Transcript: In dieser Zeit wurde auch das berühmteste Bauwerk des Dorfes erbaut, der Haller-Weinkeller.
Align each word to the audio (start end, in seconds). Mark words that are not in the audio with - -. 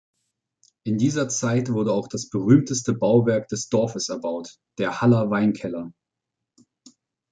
In 0.83 0.97
dieser 0.97 1.29
Zeit 1.29 1.71
wurde 1.71 1.93
auch 1.93 2.07
das 2.07 2.27
berühmteste 2.27 2.93
Bauwerk 2.95 3.47
des 3.49 3.69
Dorfes 3.69 4.09
erbaut, 4.09 4.57
der 4.79 4.99
Haller-Weinkeller. 4.99 5.91